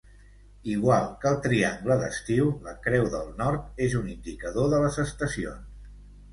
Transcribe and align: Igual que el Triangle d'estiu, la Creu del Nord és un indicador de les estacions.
Igual 0.75 1.03
que 1.25 1.29
el 1.31 1.37
Triangle 1.43 1.99
d'estiu, 1.99 2.49
la 2.69 2.75
Creu 2.87 3.07
del 3.17 3.31
Nord 3.43 3.87
és 3.91 3.99
un 4.03 4.11
indicador 4.17 4.75
de 4.75 4.85
les 4.89 5.01
estacions. 5.09 5.89